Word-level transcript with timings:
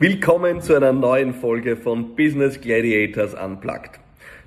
Willkommen 0.00 0.60
zu 0.60 0.74
einer 0.74 0.92
neuen 0.92 1.32
Folge 1.34 1.76
von 1.76 2.16
Business 2.16 2.60
Gladiators 2.60 3.32
Unplugged. 3.32 4.00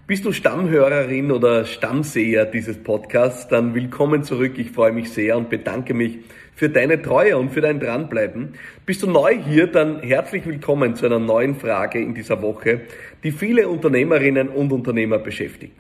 Bist 0.06 0.26
du 0.26 0.34
Stammhörerin 0.34 1.32
oder 1.32 1.64
Stammseher 1.64 2.46
dieses 2.46 2.78
Podcasts, 2.84 3.48
dann 3.48 3.74
willkommen 3.74 4.24
zurück. 4.24 4.58
Ich 4.58 4.72
freue 4.72 4.92
mich 4.92 5.10
sehr 5.10 5.38
und 5.38 5.50
bedanke 5.50 5.94
mich 5.94 6.18
für 6.54 6.70
deine 6.70 7.02
Treue 7.02 7.38
und 7.38 7.52
für 7.52 7.62
dein 7.62 7.80
Dranbleiben. 7.80 8.56
Bist 8.86 9.04
du 9.04 9.08
neu 9.10 9.38
hier, 9.42 9.68
dann 9.68 10.02
herzlich 10.02 10.46
willkommen 10.46 10.96
zu 10.98 11.06
einer 11.06 11.20
neuen 11.20 11.56
Frage 11.56 12.02
in 12.02 12.14
dieser 12.14 12.42
Woche, 12.42 12.82
die 13.24 13.32
viele 13.32 13.70
Unternehmerinnen 13.70 14.50
und 14.50 14.74
Unternehmer 14.74 15.18
beschäftigt. 15.18 15.78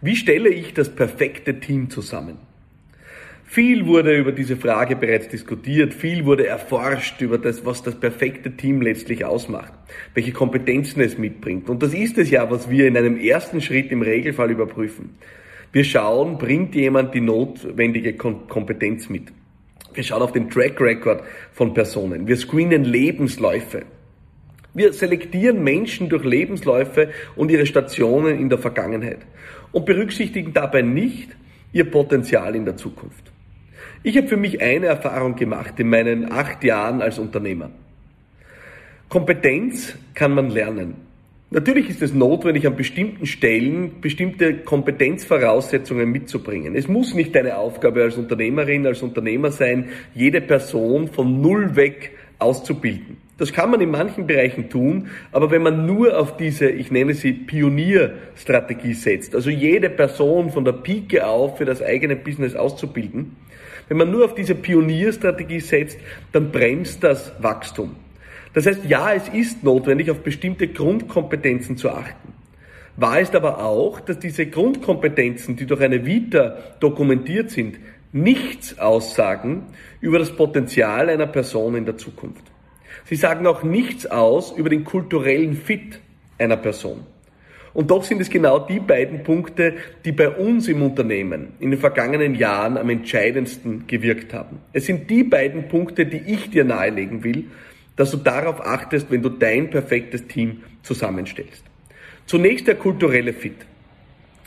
Wie 0.00 0.16
stelle 0.16 0.48
ich 0.48 0.72
das 0.72 0.88
perfekte 0.88 1.60
Team 1.60 1.90
zusammen? 1.90 2.38
Viel 3.52 3.88
wurde 3.88 4.16
über 4.16 4.30
diese 4.30 4.56
Frage 4.56 4.94
bereits 4.94 5.26
diskutiert, 5.26 5.92
viel 5.92 6.24
wurde 6.24 6.46
erforscht 6.46 7.20
über 7.20 7.36
das, 7.36 7.66
was 7.66 7.82
das 7.82 7.98
perfekte 7.98 8.52
Team 8.52 8.80
letztlich 8.80 9.24
ausmacht, 9.24 9.72
welche 10.14 10.30
Kompetenzen 10.30 11.00
es 11.00 11.18
mitbringt. 11.18 11.68
Und 11.68 11.82
das 11.82 11.92
ist 11.92 12.16
es 12.16 12.30
ja, 12.30 12.48
was 12.48 12.70
wir 12.70 12.86
in 12.86 12.96
einem 12.96 13.18
ersten 13.18 13.60
Schritt 13.60 13.90
im 13.90 14.02
Regelfall 14.02 14.52
überprüfen. 14.52 15.16
Wir 15.72 15.82
schauen, 15.82 16.38
bringt 16.38 16.76
jemand 16.76 17.12
die 17.12 17.20
notwendige 17.20 18.14
Kompetenz 18.14 19.08
mit. 19.08 19.32
Wir 19.94 20.04
schauen 20.04 20.22
auf 20.22 20.30
den 20.30 20.48
Track 20.48 20.80
Record 20.80 21.24
von 21.52 21.74
Personen. 21.74 22.28
Wir 22.28 22.36
screenen 22.36 22.84
Lebensläufe. 22.84 23.82
Wir 24.74 24.92
selektieren 24.92 25.64
Menschen 25.64 26.08
durch 26.08 26.22
Lebensläufe 26.22 27.10
und 27.34 27.50
ihre 27.50 27.66
Stationen 27.66 28.38
in 28.38 28.48
der 28.48 28.58
Vergangenheit 28.58 29.26
und 29.72 29.86
berücksichtigen 29.86 30.52
dabei 30.52 30.82
nicht 30.82 31.30
ihr 31.72 31.90
Potenzial 31.90 32.54
in 32.54 32.64
der 32.64 32.76
Zukunft. 32.76 33.32
Ich 34.02 34.16
habe 34.16 34.28
für 34.28 34.38
mich 34.38 34.62
eine 34.62 34.86
Erfahrung 34.86 35.36
gemacht 35.36 35.78
in 35.78 35.90
meinen 35.90 36.32
acht 36.32 36.64
Jahren 36.64 37.02
als 37.02 37.18
Unternehmer. 37.18 37.70
Kompetenz 39.10 39.94
kann 40.14 40.32
man 40.32 40.48
lernen. 40.48 40.94
Natürlich 41.50 41.90
ist 41.90 42.00
es 42.00 42.14
notwendig, 42.14 42.66
an 42.66 42.76
bestimmten 42.76 43.26
Stellen 43.26 44.00
bestimmte 44.00 44.54
Kompetenzvoraussetzungen 44.54 46.10
mitzubringen. 46.10 46.76
Es 46.76 46.88
muss 46.88 47.12
nicht 47.12 47.34
deine 47.34 47.58
Aufgabe 47.58 48.02
als 48.02 48.16
Unternehmerin, 48.16 48.86
als 48.86 49.02
Unternehmer 49.02 49.50
sein, 49.50 49.90
jede 50.14 50.40
Person 50.40 51.08
von 51.08 51.42
Null 51.42 51.76
weg 51.76 52.12
auszubilden. 52.38 53.18
Das 53.36 53.52
kann 53.52 53.70
man 53.70 53.82
in 53.82 53.90
manchen 53.90 54.26
Bereichen 54.26 54.70
tun, 54.70 55.08
aber 55.32 55.50
wenn 55.50 55.62
man 55.62 55.84
nur 55.84 56.18
auf 56.18 56.38
diese, 56.38 56.70
ich 56.70 56.90
nenne 56.90 57.12
sie 57.12 57.32
Pionierstrategie 57.32 58.94
setzt, 58.94 59.34
also 59.34 59.50
jede 59.50 59.90
Person 59.90 60.50
von 60.50 60.64
der 60.64 60.72
Pike 60.72 61.26
auf 61.26 61.58
für 61.58 61.66
das 61.66 61.82
eigene 61.82 62.16
Business 62.16 62.54
auszubilden, 62.54 63.36
wenn 63.90 63.96
man 63.96 64.10
nur 64.12 64.24
auf 64.24 64.36
diese 64.36 64.54
Pionierstrategie 64.54 65.58
setzt, 65.58 65.98
dann 66.30 66.52
bremst 66.52 67.02
das 67.02 67.32
Wachstum. 67.40 67.96
Das 68.54 68.64
heißt, 68.64 68.84
ja, 68.84 69.12
es 69.12 69.28
ist 69.28 69.64
notwendig, 69.64 70.12
auf 70.12 70.20
bestimmte 70.20 70.68
Grundkompetenzen 70.68 71.76
zu 71.76 71.90
achten. 71.90 72.32
Wahr 72.96 73.18
ist 73.18 73.34
aber 73.34 73.64
auch, 73.64 73.98
dass 73.98 74.20
diese 74.20 74.46
Grundkompetenzen, 74.46 75.56
die 75.56 75.66
durch 75.66 75.80
eine 75.80 76.06
Vita 76.06 76.56
dokumentiert 76.78 77.50
sind, 77.50 77.80
nichts 78.12 78.78
aussagen 78.78 79.64
über 80.00 80.20
das 80.20 80.30
Potenzial 80.36 81.08
einer 81.08 81.26
Person 81.26 81.74
in 81.74 81.84
der 81.84 81.96
Zukunft. 81.96 82.44
Sie 83.06 83.16
sagen 83.16 83.44
auch 83.48 83.64
nichts 83.64 84.06
aus 84.06 84.52
über 84.52 84.68
den 84.68 84.84
kulturellen 84.84 85.56
Fit 85.56 85.98
einer 86.38 86.56
Person. 86.56 87.06
Und 87.72 87.90
doch 87.90 88.02
sind 88.02 88.20
es 88.20 88.30
genau 88.30 88.58
die 88.58 88.80
beiden 88.80 89.22
Punkte, 89.22 89.74
die 90.04 90.12
bei 90.12 90.28
uns 90.28 90.68
im 90.68 90.82
Unternehmen 90.82 91.48
in 91.60 91.70
den 91.70 91.78
vergangenen 91.78 92.34
Jahren 92.34 92.76
am 92.76 92.90
entscheidendsten 92.90 93.86
gewirkt 93.86 94.34
haben. 94.34 94.58
Es 94.72 94.86
sind 94.86 95.08
die 95.08 95.22
beiden 95.22 95.68
Punkte, 95.68 96.06
die 96.06 96.22
ich 96.26 96.50
dir 96.50 96.64
nahelegen 96.64 97.22
will, 97.22 97.44
dass 97.96 98.10
du 98.10 98.16
darauf 98.16 98.60
achtest, 98.60 99.10
wenn 99.10 99.22
du 99.22 99.28
dein 99.28 99.70
perfektes 99.70 100.26
Team 100.26 100.62
zusammenstellst. 100.82 101.62
Zunächst 102.26 102.66
der 102.66 102.76
kulturelle 102.76 103.32
Fit. 103.32 103.56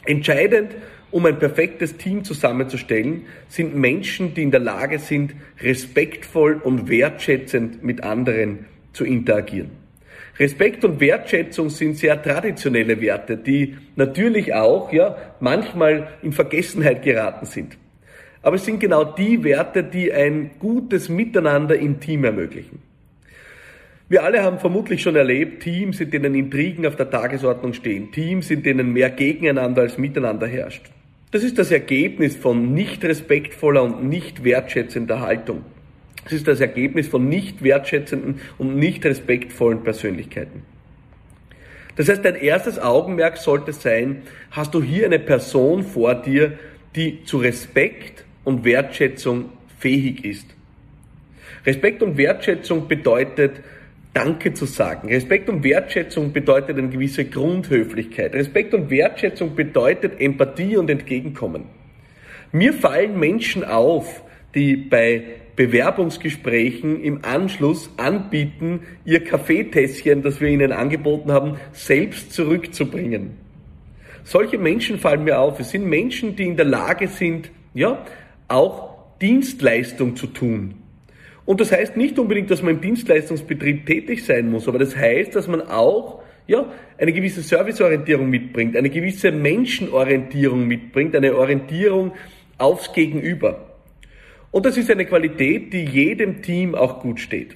Entscheidend, 0.06 0.72
um 1.12 1.26
ein 1.26 1.38
perfektes 1.38 1.96
Team 1.98 2.24
zusammenzustellen, 2.24 3.28
sind 3.48 3.76
Menschen, 3.76 4.34
die 4.34 4.42
in 4.42 4.52
der 4.52 4.60
Lage 4.60 5.00
sind, 5.00 5.36
respektvoll 5.62 6.60
und 6.64 6.90
wertschätzend 6.90 7.84
mit 7.84 8.04
anderen 8.04 8.66
zu 8.92 9.06
interagieren. 9.06 9.83
Respekt 10.40 10.84
und 10.84 11.00
Wertschätzung 11.00 11.70
sind 11.70 11.98
sehr 11.98 12.22
traditionelle 12.22 13.00
Werte, 13.00 13.38
die 13.38 13.78
natürlich 13.96 14.54
auch, 14.54 14.92
ja, 14.92 15.16
manchmal 15.40 16.08
in 16.24 16.32
Vergessenheit 16.32 17.04
geraten 17.04 17.46
sind. 17.46 17.78
Aber 18.42 18.56
es 18.56 18.66
sind 18.66 18.80
genau 18.80 19.04
die 19.04 19.44
Werte, 19.44 19.84
die 19.84 20.12
ein 20.12 20.52
gutes 20.60 21.08
Miteinander 21.08 21.78
im 21.78 22.00
Team 22.00 22.24
ermöglichen. 22.24 22.82
Wir 24.10 24.24
alle 24.24 24.44
haben 24.44 24.60
vermutlich 24.60 25.02
schon 25.02 25.16
erlebt, 25.16 25.64
Teams, 25.64 26.02
in 26.02 26.12
denen 26.12 26.36
Intrigen 26.36 26.86
auf 26.86 26.96
der 26.96 27.10
Tagesordnung 27.10 27.74
stehen, 27.74 28.12
Teams, 28.12 28.52
in 28.52 28.62
denen 28.62 28.92
mehr 28.92 29.10
gegeneinander 29.10 29.84
als 29.84 29.98
miteinander 29.98 30.46
herrscht. 30.46 30.92
Das 31.32 31.44
ist 31.44 31.58
das 31.58 31.72
Ergebnis 31.72 32.36
von 32.36 32.74
nicht 32.74 33.04
respektvoller 33.04 33.82
und 33.82 34.08
nicht 34.08 34.44
wertschätzender 34.44 35.22
Haltung. 35.22 35.64
Es 36.26 36.34
ist 36.34 36.48
das 36.48 36.62
Ergebnis 36.62 37.08
von 37.08 37.28
nicht 37.28 37.64
wertschätzenden 37.64 38.40
und 38.58 38.76
nicht 38.78 39.06
respektvollen 39.06 39.84
Persönlichkeiten. 39.84 40.64
Das 41.96 42.10
heißt, 42.10 42.26
dein 42.26 42.36
erstes 42.36 42.80
Augenmerk 42.80 43.38
sollte 43.38 43.74
sein, 43.74 44.24
hast 44.52 44.74
du 44.74 44.82
hier 44.82 45.06
eine 45.06 45.20
Person 45.20 45.84
vor 45.84 46.16
dir, 46.16 46.58
die 46.96 47.24
zu 47.24 47.38
Respekt 47.38 48.26
und 48.44 48.66
Wertschätzung 48.66 49.50
fähig 49.80 50.26
ist. 50.26 50.48
Respekt 51.66 52.02
und 52.02 52.18
Wertschätzung 52.18 52.88
bedeutet, 52.88 53.62
Danke 54.14 54.54
zu 54.54 54.68
sagen. 54.68 55.08
Respekt 55.08 55.50
und 55.50 55.64
Wertschätzung 55.64 56.34
bedeutet 56.34 56.78
eine 56.78 56.90
gewisse 56.90 57.26
Grundhöflichkeit. 57.26 58.36
Respekt 58.36 58.76
und 58.76 58.92
Wertschätzung 58.92 59.56
bedeutet 59.56 60.22
Empathie 60.22 60.78
und 60.78 60.88
Entgegenkommen. 60.92 61.66
Mir 62.52 62.74
fallen 62.74 63.20
Menschen 63.20 63.64
auf, 63.64 64.22
die 64.54 64.76
bei 64.76 65.24
Bewerbungsgesprächen 65.56 67.02
im 67.02 67.24
Anschluss 67.24 67.90
anbieten, 67.98 68.82
ihr 69.06 69.24
Kaffeetässchen, 69.24 70.24
das 70.24 70.42
wir 70.42 70.50
ihnen 70.50 70.72
angeboten 70.72 71.32
haben, 71.32 71.58
selbst 71.74 72.34
zurückzubringen. 72.34 73.38
Solche 74.24 74.58
Menschen 74.58 75.00
fallen 75.00 75.24
mir 75.24 75.40
auf. 75.40 75.60
Es 75.60 75.72
sind 75.72 75.86
Menschen, 75.86 76.36
die 76.36 76.48
in 76.48 76.56
der 76.56 76.66
Lage 76.66 77.08
sind, 77.08 77.52
ja, 77.74 78.06
auch 78.48 78.94
Dienstleistung 79.22 80.16
zu 80.16 80.28
tun. 80.28 80.76
Und 81.46 81.60
das 81.60 81.72
heißt 81.72 81.98
nicht 81.98 82.18
unbedingt, 82.18 82.50
dass 82.50 82.62
man 82.62 82.76
im 82.76 82.82
Dienstleistungsbetrieb 82.82 83.86
tätig 83.86 84.26
sein 84.26 84.50
muss, 84.50 84.68
aber 84.68 84.80
das 84.80 84.96
heißt, 84.96 85.36
dass 85.36 85.48
man 85.48 85.62
auch 85.62 86.22
ja, 86.48 86.66
eine 86.98 87.12
gewisse 87.12 87.42
Serviceorientierung 87.42 88.30
mitbringt, 88.30 88.78
eine 88.78 88.90
gewisse 88.90 89.32
Menschenorientierung 89.32 90.66
mitbringt, 90.66 91.16
eine 91.16 91.36
Orientierung 91.36 92.14
aufs 92.58 92.92
Gegenüber. 92.94 93.73
Und 94.54 94.68
das 94.68 94.78
ist 94.78 94.92
eine 94.92 95.06
Qualität, 95.06 95.74
die 95.74 95.84
jedem 95.84 96.44
Team 96.44 96.76
auch 96.76 97.00
gut 97.00 97.20
steht. 97.20 97.56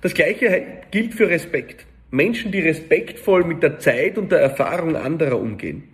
Das 0.00 0.14
Gleiche 0.14 0.64
gilt 0.90 1.12
für 1.12 1.28
Respekt. 1.28 1.86
Menschen, 2.10 2.50
die 2.50 2.60
respektvoll 2.60 3.44
mit 3.44 3.62
der 3.62 3.78
Zeit 3.78 4.16
und 4.16 4.32
der 4.32 4.40
Erfahrung 4.40 4.96
anderer 4.96 5.38
umgehen. 5.38 5.84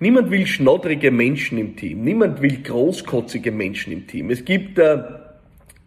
Niemand 0.00 0.30
will 0.30 0.46
schnoddrige 0.46 1.10
Menschen 1.10 1.58
im 1.58 1.76
Team. 1.76 2.02
Niemand 2.02 2.40
will 2.40 2.62
großkotzige 2.62 3.52
Menschen 3.52 3.92
im 3.92 4.06
Team. 4.06 4.30
Es 4.30 4.42
gibt 4.42 4.78
äh, 4.78 5.02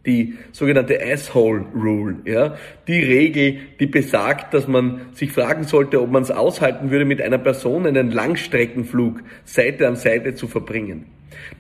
die 0.08 0.36
sogenannte 0.54 1.00
Asshole 1.04 1.66
Rule, 1.76 2.16
ja, 2.26 2.58
die 2.88 3.00
Regel, 3.00 3.58
die 3.80 3.86
besagt, 3.86 4.54
dass 4.54 4.68
man 4.68 5.02
sich 5.14 5.32
fragen 5.32 5.66
sollte, 5.66 6.02
ob 6.02 6.10
man 6.10 6.24
es 6.24 6.32
aushalten 6.32 6.90
würde, 6.90 7.06
mit 7.06 7.22
einer 7.22 7.38
Person 7.38 7.86
einen 7.86 8.12
Langstreckenflug 8.12 9.22
Seite 9.44 9.88
an 9.88 9.98
Seite 9.98 10.34
zu 10.34 10.48
verbringen. 10.48 11.06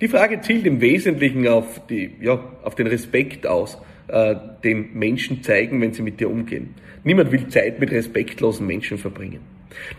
Die 0.02 0.08
Frage 0.08 0.42
zielt 0.42 0.66
im 0.66 0.82
Wesentlichen 0.82 1.48
auf, 1.48 1.86
die, 1.88 2.12
ja, 2.22 2.40
auf 2.64 2.76
den 2.76 2.88
Respekt 2.88 3.46
aus, 3.46 3.78
äh, 4.08 4.36
den 4.64 4.94
Menschen 4.94 5.44
zeigen, 5.44 5.82
wenn 5.82 5.94
sie 5.94 6.02
mit 6.02 6.20
dir 6.20 6.30
umgehen. 6.30 6.74
Niemand 7.04 7.32
will 7.32 7.48
Zeit 7.50 7.80
mit 7.80 7.92
respektlosen 7.92 8.66
Menschen 8.66 8.98
verbringen. 8.98 9.42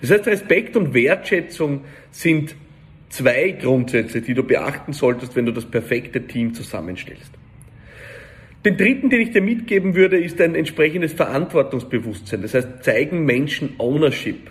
Das 0.01 0.11
heißt, 0.11 0.27
Respekt 0.27 0.77
und 0.77 0.95
Wertschätzung 0.95 1.83
sind 2.11 2.57
zwei 3.11 3.51
Grundsätze, 3.53 4.23
die 4.23 4.35
du 4.35 4.43
beachten 4.43 4.93
solltest, 4.93 5.37
wenn 5.37 5.47
du 5.47 5.53
das 5.53 5.67
perfekte 5.67 6.27
Team 6.27 6.55
zusammenstellst. 6.55 7.38
Den 8.65 8.77
dritten, 8.77 9.09
den 9.09 9.21
ich 9.21 9.31
dir 9.31 9.41
mitgeben 9.41 9.95
würde, 9.95 10.19
ist 10.19 10.41
ein 10.41 10.57
entsprechendes 10.57 11.13
Verantwortungsbewusstsein. 11.13 12.43
Das 12.43 12.55
heißt, 12.55 12.83
zeigen 12.83 13.25
Menschen 13.25 13.75
Ownership. 13.79 14.51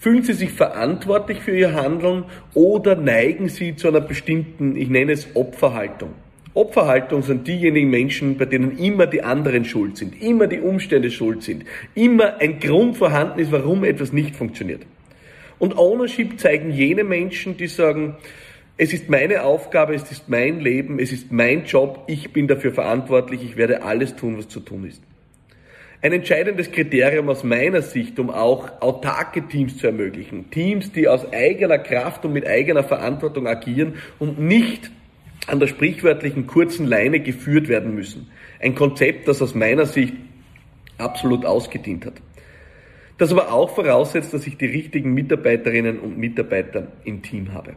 Fühlen 0.00 0.22
Sie 0.22 0.32
sich 0.32 0.50
verantwortlich 0.50 1.38
für 1.38 1.56
Ihr 1.56 1.74
Handeln 1.74 2.24
oder 2.54 2.96
neigen 2.96 3.48
Sie 3.48 3.76
zu 3.76 3.88
einer 3.88 4.00
bestimmten, 4.00 4.76
ich 4.76 4.88
nenne 4.88 5.12
es 5.12 5.28
Opferhaltung? 5.34 6.10
Opferhaltung 6.54 7.22
sind 7.22 7.46
diejenigen 7.46 7.90
Menschen, 7.90 8.36
bei 8.36 8.44
denen 8.44 8.76
immer 8.78 9.06
die 9.06 9.22
anderen 9.22 9.64
schuld 9.64 9.96
sind, 9.96 10.20
immer 10.20 10.48
die 10.48 10.60
Umstände 10.60 11.10
schuld 11.10 11.44
sind, 11.44 11.64
immer 11.94 12.38
ein 12.40 12.58
Grund 12.58 12.96
vorhanden 12.96 13.38
ist, 13.38 13.52
warum 13.52 13.84
etwas 13.84 14.12
nicht 14.12 14.34
funktioniert. 14.34 14.82
Und 15.60 15.76
Ownership 15.78 16.40
zeigen 16.40 16.72
jene 16.72 17.04
Menschen, 17.04 17.56
die 17.56 17.68
sagen, 17.68 18.16
es 18.80 18.92
ist 18.92 19.10
meine 19.10 19.42
Aufgabe, 19.42 19.94
es 19.94 20.10
ist 20.12 20.28
mein 20.28 20.60
Leben, 20.60 21.00
es 21.00 21.10
ist 21.10 21.32
mein 21.32 21.64
Job, 21.64 22.04
ich 22.06 22.32
bin 22.32 22.46
dafür 22.46 22.72
verantwortlich, 22.72 23.42
ich 23.42 23.56
werde 23.56 23.82
alles 23.82 24.14
tun, 24.14 24.38
was 24.38 24.48
zu 24.48 24.60
tun 24.60 24.86
ist. 24.86 25.02
Ein 26.00 26.12
entscheidendes 26.12 26.70
Kriterium 26.70 27.28
aus 27.28 27.42
meiner 27.42 27.82
Sicht, 27.82 28.20
um 28.20 28.30
auch 28.30 28.80
autarke 28.80 29.48
Teams 29.48 29.78
zu 29.78 29.88
ermöglichen. 29.88 30.48
Teams, 30.52 30.92
die 30.92 31.08
aus 31.08 31.32
eigener 31.32 31.78
Kraft 31.78 32.24
und 32.24 32.32
mit 32.32 32.46
eigener 32.46 32.84
Verantwortung 32.84 33.48
agieren 33.48 33.94
und 34.20 34.38
nicht 34.38 34.92
an 35.48 35.58
der 35.58 35.66
sprichwörtlichen 35.66 36.46
kurzen 36.46 36.86
Leine 36.86 37.18
geführt 37.18 37.66
werden 37.66 37.96
müssen. 37.96 38.30
Ein 38.60 38.76
Konzept, 38.76 39.26
das 39.26 39.42
aus 39.42 39.56
meiner 39.56 39.86
Sicht 39.86 40.14
absolut 40.98 41.44
ausgedient 41.44 42.06
hat. 42.06 42.14
Das 43.16 43.32
aber 43.32 43.52
auch 43.52 43.74
voraussetzt, 43.74 44.32
dass 44.32 44.46
ich 44.46 44.56
die 44.56 44.66
richtigen 44.66 45.14
Mitarbeiterinnen 45.14 45.98
und 45.98 46.16
Mitarbeiter 46.16 46.92
im 47.04 47.22
Team 47.22 47.52
habe. 47.52 47.74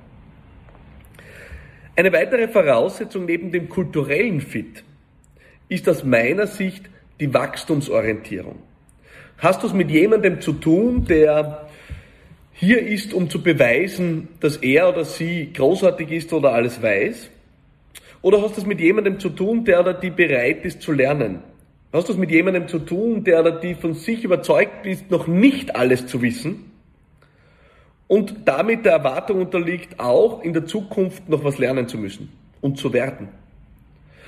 Eine 2.02 2.14
weitere 2.14 2.48
Voraussetzung 2.48 3.26
neben 3.26 3.52
dem 3.52 3.70
kulturellen 3.70 4.42
Fit 4.42 4.84
ist 5.70 5.88
aus 5.88 6.04
meiner 6.04 6.48
Sicht 6.48 6.90
die 7.20 7.32
Wachstumsorientierung. 7.32 8.56
Hast 9.38 9.62
du 9.62 9.68
es 9.68 9.74
mit 9.74 9.92
jemandem 9.92 10.42
zu 10.42 10.54
tun, 10.54 11.06
der 11.06 11.70
hier 12.54 12.82
ist, 12.82 13.14
um 13.14 13.30
zu 13.30 13.44
beweisen, 13.44 14.30
dass 14.40 14.58
er 14.58 14.90
oder 14.90 15.06
sie 15.06 15.54
großartig 15.54 16.10
ist 16.10 16.34
oder 16.34 16.54
alles 16.54 16.82
weiß? 16.82 17.30
Oder 18.24 18.42
hast 18.42 18.58
du 18.58 18.62
es 18.62 18.66
mit 18.66 18.80
jemandem 18.80 19.20
zu 19.20 19.30
tun, 19.30 19.64
der 19.64 19.82
oder 19.82 19.94
die 19.94 20.10
bereit 20.10 20.66
ist 20.66 20.82
zu 20.82 20.94
lernen? 20.94 21.44
Hast 21.94 22.10
du 22.10 22.14
es 22.14 22.18
mit 22.18 22.32
jemandem 22.32 22.68
zu 22.68 22.80
tun, 22.80 23.24
der 23.24 23.42
oder 23.42 23.52
die 23.52 23.76
von 23.76 23.94
sich 23.94 24.24
überzeugt 24.24 24.88
ist, 24.88 25.12
noch 25.12 25.28
nicht 25.28 25.76
alles 25.76 26.08
zu 26.08 26.24
wissen? 26.24 26.71
Und 28.12 28.40
damit 28.44 28.84
der 28.84 28.92
Erwartung 28.92 29.40
unterliegt, 29.40 29.98
auch 29.98 30.44
in 30.44 30.52
der 30.52 30.66
Zukunft 30.66 31.30
noch 31.30 31.46
was 31.46 31.60
lernen 31.60 31.88
zu 31.88 31.98
müssen 31.98 32.28
und 32.60 32.78
zu 32.78 32.92
werden. 32.92 33.30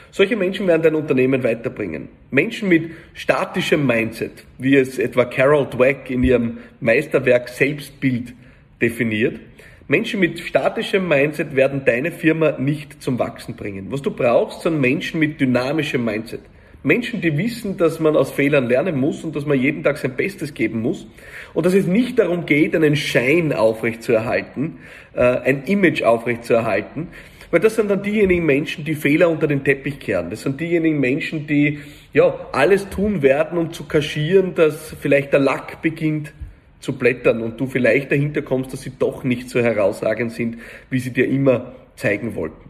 Solche 0.10 0.38
Menschen 0.38 0.68
werden 0.68 0.84
dein 0.84 0.96
Unternehmen 0.96 1.44
weiterbringen. 1.44 2.08
Menschen 2.32 2.70
mit 2.70 2.92
statischem 3.14 3.86
Mindset, 3.86 4.46
wie 4.58 4.78
es 4.78 5.00
etwa 5.00 5.26
Carol 5.26 5.66
Dweck 5.70 6.10
in 6.10 6.24
ihrem 6.24 6.60
Meisterwerk 6.80 7.50
Selbstbild 7.50 8.34
definiert. 8.82 9.42
Menschen 9.90 10.22
mit 10.22 10.40
statischem 10.40 11.06
Mindset 11.06 11.54
werden 11.54 11.84
deine 11.84 12.14
Firma 12.14 12.54
nicht 12.54 13.04
zum 13.04 13.20
Wachsen 13.20 13.58
bringen. 13.58 13.88
Was 13.90 14.02
du 14.02 14.12
brauchst, 14.12 14.62
sind 14.62 14.80
Menschen 14.80 15.20
mit 15.20 15.42
dynamischem 15.42 16.06
Mindset. 16.06 16.40
Menschen, 16.84 17.22
die 17.22 17.38
wissen, 17.38 17.78
dass 17.78 18.02
man 18.02 18.18
aus 18.18 18.32
Fehlern 18.32 18.68
lernen 18.68 19.00
muss 19.00 19.24
und 19.24 19.36
dass 19.36 19.46
man 19.46 19.58
jeden 19.58 19.84
Tag 19.84 19.98
sein 19.98 20.16
Bestes 20.18 20.54
geben 20.54 20.82
muss 20.82 21.08
und 21.54 21.66
dass 21.66 21.74
es 21.74 21.88
nicht 21.88 22.20
darum 22.20 22.46
geht, 22.46 22.76
einen 22.76 22.98
Schein 22.98 23.54
aufrechtzuerhalten, 23.54 24.80
äh, 25.14 25.22
ein 25.22 25.64
Image 25.64 26.04
aufrechtzuerhalten, 26.04 27.08
weil 27.52 27.62
das 27.62 27.76
sind 27.76 27.90
dann 27.90 28.04
diejenigen 28.04 28.46
Menschen, 28.46 28.84
die 28.84 28.96
Fehler 28.96 29.30
unter 29.30 29.48
den 29.48 29.64
Teppich 29.64 30.00
kehren. 30.00 30.30
Das 30.30 30.42
sind 30.42 30.60
diejenigen 30.60 31.00
Menschen, 31.00 31.48
die 31.48 31.80
ja 32.12 32.48
alles 32.52 32.90
tun 32.90 33.22
werden, 33.22 33.58
um 33.58 33.72
zu 33.72 33.86
kaschieren, 33.86 34.54
dass 34.56 34.96
vielleicht 35.00 35.32
der 35.32 35.40
Lack 35.40 35.82
beginnt 35.82 36.34
zu 36.82 36.98
blättern 36.98 37.42
und 37.42 37.60
du 37.62 37.68
vielleicht 37.68 38.12
dahinter 38.12 38.42
kommst, 38.42 38.74
dass 38.74 38.82
sie 38.82 38.92
doch 39.00 39.24
nicht 39.24 39.50
so 39.50 39.62
herausragend 39.62 40.34
sind, 40.34 40.58
wie 40.90 41.00
sie 41.00 41.12
dir 41.12 41.30
immer 41.30 41.74
zeigen 41.96 42.36
wollten. 42.36 42.70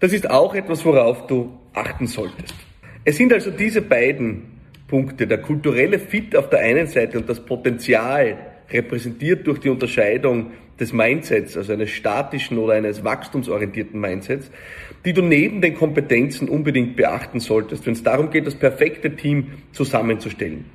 Das 0.00 0.12
ist 0.12 0.28
auch 0.28 0.54
etwas, 0.54 0.84
worauf 0.84 1.26
du 1.28 1.58
achten 1.74 2.06
solltest. 2.06 2.54
Es 3.08 3.16
sind 3.16 3.32
also 3.32 3.50
diese 3.50 3.80
beiden 3.80 4.42
Punkte, 4.86 5.26
der 5.26 5.38
kulturelle 5.38 5.98
Fit 5.98 6.36
auf 6.36 6.50
der 6.50 6.58
einen 6.58 6.86
Seite 6.88 7.16
und 7.16 7.26
das 7.26 7.40
Potenzial 7.40 8.36
repräsentiert 8.70 9.46
durch 9.46 9.60
die 9.60 9.70
Unterscheidung 9.70 10.50
des 10.78 10.92
Mindsets, 10.92 11.56
also 11.56 11.72
eines 11.72 11.88
statischen 11.88 12.58
oder 12.58 12.74
eines 12.74 13.02
wachstumsorientierten 13.04 13.98
Mindsets, 13.98 14.50
die 15.06 15.14
du 15.14 15.22
neben 15.22 15.62
den 15.62 15.72
Kompetenzen 15.72 16.50
unbedingt 16.50 16.96
beachten 16.96 17.40
solltest, 17.40 17.86
wenn 17.86 17.94
es 17.94 18.02
darum 18.02 18.28
geht, 18.28 18.46
das 18.46 18.56
perfekte 18.56 19.16
Team 19.16 19.52
zusammenzustellen. 19.72 20.66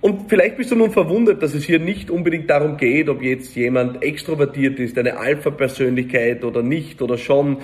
Und 0.00 0.30
vielleicht 0.30 0.58
bist 0.58 0.70
du 0.70 0.76
nun 0.76 0.92
verwundert, 0.92 1.42
dass 1.42 1.54
es 1.54 1.64
hier 1.64 1.80
nicht 1.80 2.08
unbedingt 2.08 2.48
darum 2.48 2.76
geht, 2.76 3.08
ob 3.08 3.20
jetzt 3.20 3.56
jemand 3.56 4.04
extrovertiert 4.04 4.78
ist, 4.78 4.96
eine 4.96 5.16
Alpha-Persönlichkeit 5.16 6.44
oder 6.44 6.62
nicht 6.62 7.02
oder 7.02 7.18
schon. 7.18 7.56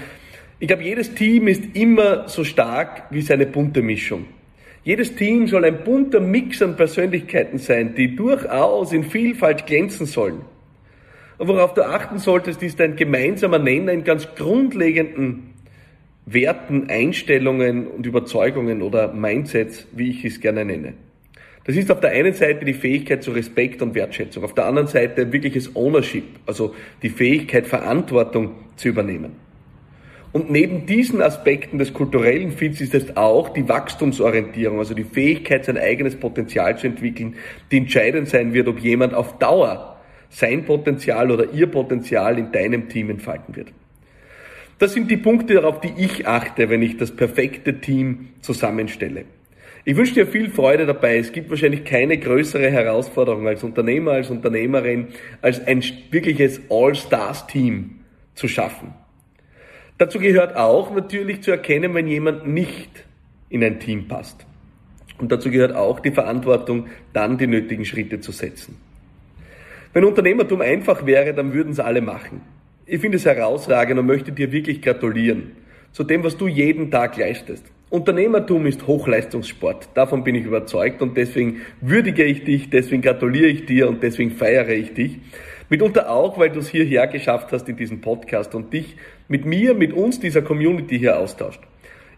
Ich 0.59 0.69
glaube, 0.69 0.85
jedes 0.85 1.15
Team 1.15 1.49
ist 1.49 1.63
immer 1.75 2.29
so 2.29 2.43
stark 2.43 3.05
wie 3.11 3.21
seine 3.21 3.45
bunte 3.45 3.83
Mischung. 3.83 4.25
Jedes 4.85 5.15
Team 5.15 5.49
soll 5.49 5.67
ein 5.67 5.85
bunter 5.85 6.21
Mix 6.21 6.63
an 6.63 6.77
Persönlichkeiten 6.77 7.59
sein, 7.59 7.95
die 7.95 8.17
durchaus 8.17 8.93
in 8.93 9.05
Vielfalt 9.05 9.67
glänzen 9.67 10.07
sollen. 10.07 10.43
Und 11.37 11.49
worauf 11.49 11.75
du 11.75 11.85
achten 11.85 12.19
solltest, 12.19 12.63
ist 12.63 12.81
ein 12.81 12.97
gemeinsamer 12.97 13.59
Nenner 13.59 13.93
in 13.93 14.05
ganz 14.05 14.27
grundlegenden 14.35 15.55
Werten, 16.25 16.89
Einstellungen 16.89 17.87
und 17.87 18.07
Überzeugungen 18.07 18.81
oder 18.81 19.13
Mindsets, 19.13 19.87
wie 19.93 20.11
ich 20.11 20.25
es 20.25 20.41
gerne 20.41 20.65
nenne. 20.65 20.95
Das 21.65 21.77
ist 21.77 21.91
auf 21.91 22.01
der 22.01 22.13
einen 22.13 22.33
Seite 22.33 22.65
die 22.65 22.73
Fähigkeit 22.73 23.23
zu 23.23 23.33
Respekt 23.33 23.83
und 23.83 23.95
Wertschätzung, 23.95 24.45
auf 24.45 24.55
der 24.55 24.65
anderen 24.65 24.89
Seite 24.89 25.31
wirkliches 25.33 25.77
Ownership, 25.77 26.25
also 26.47 26.75
die 27.03 27.11
Fähigkeit, 27.11 27.67
Verantwortung 27.67 28.53
zu 28.77 28.89
übernehmen. 28.89 29.46
Und 30.33 30.51
neben 30.51 30.87
diesen 30.87 31.23
Aspekten 31.23 31.79
des 31.79 31.95
kulturellen 31.95 32.53
Fits 32.53 32.81
ist 32.81 32.95
es 32.95 33.17
auch 33.17 33.49
die 33.51 33.69
Wachstumsorientierung, 33.69 34.79
also 34.79 34.95
die 34.95 35.05
Fähigkeit, 35.05 35.65
sein 35.65 35.79
eigenes 35.79 36.17
Potenzial 36.17 36.77
zu 36.77 36.89
entwickeln, 36.89 37.37
die 37.71 37.79
entscheidend 37.79 38.29
sein 38.29 38.53
wird, 38.53 38.69
ob 38.69 38.81
jemand 38.81 39.15
auf 39.15 39.39
Dauer 39.39 39.97
sein 40.29 40.65
Potenzial 40.65 41.31
oder 41.31 41.53
ihr 41.53 41.69
Potenzial 41.69 42.39
in 42.39 42.53
deinem 42.53 42.89
Team 42.89 43.11
entfalten 43.11 43.57
wird. 43.57 43.69
Das 44.79 44.93
sind 44.93 45.11
die 45.11 45.17
Punkte, 45.17 45.65
auf 45.65 45.81
die 45.81 45.93
ich 45.97 46.27
achte, 46.27 46.69
wenn 46.69 46.83
ich 46.83 46.99
das 46.99 47.11
perfekte 47.11 47.81
Team 47.81 48.29
zusammenstelle. 48.43 49.25
Ich 49.89 49.97
wünsche 49.97 50.15
dir 50.15 50.27
viel 50.27 50.51
Freude 50.51 50.85
dabei. 50.85 51.17
Es 51.17 51.33
gibt 51.33 51.49
wahrscheinlich 51.49 51.85
keine 51.85 52.19
größere 52.19 52.71
Herausforderung 52.71 53.47
als 53.47 53.63
Unternehmer, 53.63 54.13
als 54.13 54.31
Unternehmerin, 54.31 55.09
als 55.41 55.65
ein 55.65 55.83
wirkliches 56.11 56.61
All-Stars-Team 56.69 58.01
zu 58.35 58.49
schaffen. 58.49 58.93
Dazu 59.99 60.19
gehört 60.19 60.57
auch 60.57 60.95
natürlich 60.95 61.43
zu 61.43 61.51
erkennen, 61.51 61.95
wenn 61.95 62.07
jemand 62.07 62.47
nicht 62.47 63.05
in 63.49 63.65
ein 63.65 63.81
Team 63.81 64.09
passt. 64.09 64.45
Und 65.19 65.33
dazu 65.33 65.51
gehört 65.51 65.75
auch 65.75 66.01
die 66.01 66.11
Verantwortung, 66.11 66.89
dann 67.13 67.39
die 67.39 67.47
nötigen 67.47 67.85
Schritte 67.85 68.21
zu 68.21 68.33
setzen. 68.33 68.77
Wenn 69.95 70.05
Unternehmertum 70.05 70.61
einfach 70.61 71.07
wäre, 71.07 71.33
dann 71.33 71.55
würden 71.55 71.73
es 71.73 71.81
alle 71.81 72.03
machen. 72.03 72.43
Ich 72.85 73.01
finde 73.01 73.17
es 73.17 73.25
herausragend 73.25 73.99
und 73.99 74.07
möchte 74.07 74.33
dir 74.33 74.53
wirklich 74.53 74.83
gratulieren 74.83 75.53
zu 75.93 76.05
dem, 76.05 76.23
was 76.23 76.37
du 76.37 76.47
jeden 76.47 76.91
Tag 76.91 77.17
leistest. 77.17 77.65
Unternehmertum 77.89 78.67
ist 78.67 78.87
Hochleistungssport. 78.87 79.89
Davon 79.95 80.25
bin 80.25 80.35
ich 80.35 80.45
überzeugt 80.45 81.01
und 81.01 81.17
deswegen 81.17 81.63
würdige 81.81 82.25
ich 82.25 82.45
dich, 82.45 82.69
deswegen 82.69 83.01
gratuliere 83.01 83.47
ich 83.47 83.65
dir 83.65 83.89
und 83.89 84.03
deswegen 84.03 84.33
feiere 84.33 84.69
ich 84.69 84.93
dich. 84.93 85.19
Mitunter 85.71 86.11
auch, 86.11 86.39
weil 86.39 86.51
du 86.51 86.59
es 86.59 86.69
hierher 86.69 87.07
geschafft 87.07 87.51
hast 87.53 87.69
in 87.69 87.77
diesem 87.77 88.03
Podcast 88.03 88.55
und 88.55 88.73
dich 88.73 88.97
mit 89.29 89.45
mir, 89.45 89.75
mit 89.75 89.93
uns, 89.93 90.21
dieser 90.21 90.43
Community 90.43 90.99
hier 90.99 91.19
austauscht. 91.19 91.61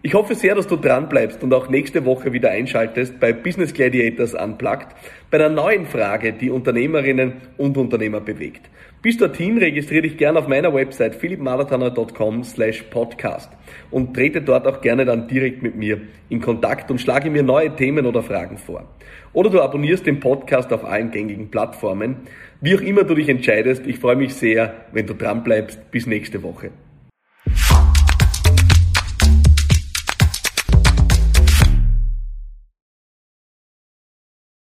Ich 0.00 0.14
hoffe 0.14 0.36
sehr, 0.36 0.54
dass 0.54 0.68
du 0.68 0.76
dran 0.76 1.08
bleibst 1.08 1.42
und 1.42 1.52
auch 1.52 1.68
nächste 1.68 2.04
Woche 2.04 2.32
wieder 2.32 2.50
einschaltest 2.50 3.18
bei 3.18 3.32
Business 3.32 3.74
Gladiators 3.74 4.32
Unplugged 4.32 4.86
bei 5.28 5.38
einer 5.38 5.48
neuen 5.48 5.86
Frage, 5.86 6.32
die 6.32 6.50
Unternehmerinnen 6.50 7.32
und 7.56 7.76
Unternehmer 7.76 8.20
bewegt. 8.20 8.70
Bis 9.02 9.16
dorthin 9.16 9.58
registriere 9.58 10.02
dich 10.02 10.16
gerne 10.16 10.38
auf 10.38 10.46
meiner 10.46 10.72
Website 10.72 11.16
philippmarathoner.com 11.16 12.44
slash 12.44 12.82
podcast 12.90 13.50
und 13.90 14.14
trete 14.14 14.40
dort 14.40 14.68
auch 14.68 14.80
gerne 14.80 15.04
dann 15.04 15.26
direkt 15.26 15.64
mit 15.64 15.74
mir 15.74 16.00
in 16.28 16.40
Kontakt 16.40 16.92
und 16.92 17.00
schlage 17.00 17.28
mir 17.28 17.42
neue 17.42 17.74
Themen 17.74 18.06
oder 18.06 18.22
Fragen 18.22 18.56
vor. 18.56 18.84
Oder 19.32 19.50
du 19.50 19.60
abonnierst 19.60 20.06
den 20.06 20.20
Podcast 20.20 20.72
auf 20.72 20.84
allen 20.84 21.10
gängigen 21.10 21.50
Plattformen. 21.50 22.18
Wie 22.60 22.76
auch 22.76 22.80
immer 22.80 23.02
du 23.02 23.16
dich 23.16 23.28
entscheidest, 23.28 23.84
ich 23.84 23.98
freue 23.98 24.16
mich 24.16 24.34
sehr, 24.34 24.74
wenn 24.92 25.06
du 25.06 25.14
dran 25.14 25.42
bleibst. 25.42 25.90
Bis 25.90 26.06
nächste 26.06 26.42
Woche. 26.42 26.70